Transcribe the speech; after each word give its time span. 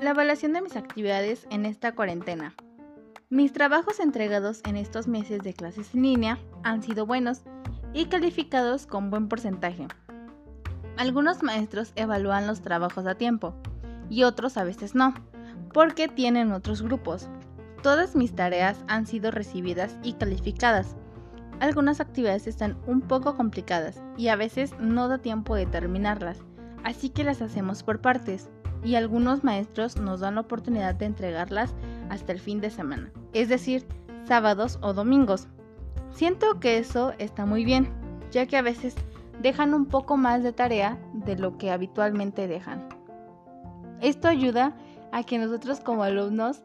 La 0.00 0.10
evaluación 0.10 0.52
de 0.52 0.60
mis 0.60 0.76
actividades 0.76 1.46
en 1.50 1.64
esta 1.64 1.94
cuarentena. 1.94 2.54
Mis 3.30 3.54
trabajos 3.54 3.98
entregados 3.98 4.60
en 4.66 4.76
estos 4.76 5.08
meses 5.08 5.40
de 5.40 5.54
clases 5.54 5.94
en 5.94 6.02
línea 6.02 6.38
han 6.64 6.82
sido 6.82 7.06
buenos 7.06 7.40
y 7.94 8.04
calificados 8.04 8.86
con 8.86 9.08
buen 9.08 9.26
porcentaje. 9.28 9.88
Algunos 10.98 11.42
maestros 11.42 11.92
evalúan 11.96 12.46
los 12.46 12.60
trabajos 12.60 13.06
a 13.06 13.14
tiempo 13.14 13.54
y 14.10 14.24
otros 14.24 14.58
a 14.58 14.64
veces 14.64 14.94
no, 14.94 15.14
porque 15.72 16.08
tienen 16.08 16.52
otros 16.52 16.82
grupos. 16.82 17.30
Todas 17.82 18.14
mis 18.16 18.34
tareas 18.34 18.84
han 18.88 19.06
sido 19.06 19.30
recibidas 19.30 19.96
y 20.02 20.12
calificadas. 20.12 20.94
Algunas 21.58 22.00
actividades 22.00 22.46
están 22.46 22.76
un 22.86 23.00
poco 23.00 23.34
complicadas 23.34 24.02
y 24.18 24.28
a 24.28 24.36
veces 24.36 24.74
no 24.78 25.08
da 25.08 25.16
tiempo 25.16 25.54
de 25.54 25.64
terminarlas, 25.64 26.36
así 26.84 27.08
que 27.08 27.24
las 27.24 27.40
hacemos 27.40 27.82
por 27.82 28.02
partes 28.02 28.50
y 28.86 28.94
algunos 28.94 29.42
maestros 29.42 29.96
nos 29.96 30.20
dan 30.20 30.36
la 30.36 30.42
oportunidad 30.42 30.94
de 30.94 31.06
entregarlas 31.06 31.74
hasta 32.08 32.30
el 32.30 32.38
fin 32.38 32.60
de 32.60 32.70
semana, 32.70 33.10
es 33.32 33.48
decir, 33.48 33.84
sábados 34.24 34.78
o 34.80 34.92
domingos. 34.92 35.48
Siento 36.12 36.60
que 36.60 36.78
eso 36.78 37.12
está 37.18 37.46
muy 37.46 37.64
bien, 37.64 37.88
ya 38.30 38.46
que 38.46 38.56
a 38.56 38.62
veces 38.62 38.94
dejan 39.42 39.74
un 39.74 39.86
poco 39.86 40.16
más 40.16 40.44
de 40.44 40.52
tarea 40.52 40.98
de 41.12 41.36
lo 41.36 41.58
que 41.58 41.72
habitualmente 41.72 42.46
dejan. 42.46 42.88
Esto 44.00 44.28
ayuda 44.28 44.76
a 45.10 45.24
que 45.24 45.38
nosotros 45.38 45.80
como 45.80 46.04
alumnos 46.04 46.62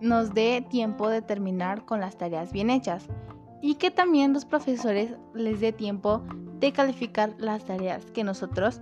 nos 0.00 0.32
dé 0.32 0.64
tiempo 0.70 1.08
de 1.08 1.22
terminar 1.22 1.84
con 1.84 2.00
las 2.00 2.16
tareas 2.16 2.52
bien 2.52 2.70
hechas 2.70 3.08
y 3.60 3.74
que 3.74 3.90
también 3.90 4.32
los 4.32 4.44
profesores 4.44 5.16
les 5.34 5.58
dé 5.58 5.72
tiempo 5.72 6.22
de 6.60 6.72
calificar 6.72 7.34
las 7.38 7.64
tareas 7.64 8.04
que 8.12 8.22
nosotros, 8.22 8.80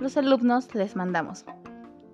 los 0.00 0.16
alumnos, 0.16 0.74
les 0.74 0.96
mandamos. 0.96 1.44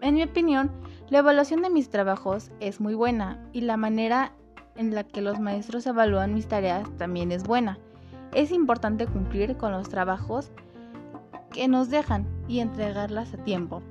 En 0.01 0.15
mi 0.15 0.23
opinión, 0.23 0.71
la 1.09 1.19
evaluación 1.19 1.63
de 1.63 1.71
mis 1.71 1.91
trabajos 1.91 2.53
es 2.61 2.81
muy 2.81 2.95
buena 2.95 3.43
y 3.53 3.63
la 3.63 3.77
manera 3.77 4.33
en 4.77 4.95
la 4.95 5.03
que 5.03 5.23
los 5.23 5.41
maestros 5.41 5.87
evalúan 5.87 6.35
mis 6.35 6.47
tareas 6.47 6.89
también 6.99 7.33
es 7.33 7.43
buena. 7.43 7.79
Es 8.33 8.53
importante 8.53 9.07
cumplir 9.07 9.57
con 9.57 9.73
los 9.73 9.89
trabajos 9.89 10.53
que 11.51 11.67
nos 11.67 11.91
dejan 11.91 12.29
y 12.47 12.61
entregarlas 12.61 13.35
a 13.35 13.39
tiempo, 13.39 13.83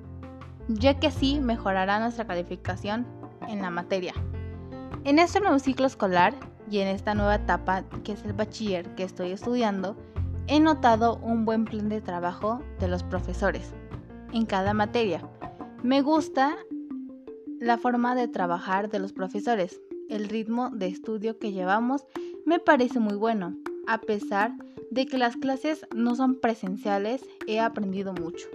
ya 0.69 0.97
que 0.97 1.07
así 1.07 1.41
mejorará 1.41 1.99
nuestra 1.99 2.25
calificación 2.25 3.05
en 3.49 3.61
la 3.61 3.69
materia. 3.69 4.13
En 5.03 5.19
este 5.19 5.41
nuevo 5.41 5.59
ciclo 5.59 5.87
escolar 5.87 6.33
y 6.71 6.79
en 6.79 6.87
esta 6.87 7.15
nueva 7.15 7.35
etapa 7.35 7.83
que 8.05 8.13
es 8.13 8.23
el 8.23 8.31
bachiller 8.31 8.95
que 8.95 9.03
estoy 9.03 9.31
estudiando, 9.31 9.97
he 10.47 10.61
notado 10.61 11.17
un 11.17 11.43
buen 11.43 11.65
plan 11.65 11.89
de 11.89 11.99
trabajo 11.99 12.61
de 12.79 12.87
los 12.87 13.03
profesores 13.03 13.73
en 14.31 14.45
cada 14.45 14.73
materia 14.73 15.21
me 15.87 16.01
gusta 16.01 16.57
la 17.61 17.77
forma 17.77 18.13
de 18.13 18.27
trabajar 18.27 18.89
de 18.89 18.99
los 18.99 19.13
profesores. 19.13 19.79
El 20.09 20.27
ritmo 20.27 20.69
de 20.69 20.87
estudio 20.87 21.39
que 21.39 21.53
llevamos 21.53 22.05
me 22.45 22.59
parece 22.59 22.99
muy 22.99 23.15
bueno. 23.15 23.55
A 23.87 24.01
pesar 24.01 24.51
de 24.91 25.05
que 25.05 25.17
las 25.17 25.37
clases 25.37 25.87
no 25.95 26.15
son 26.15 26.41
presenciales, 26.41 27.21
he 27.47 27.61
aprendido 27.61 28.11
mucho. 28.11 28.49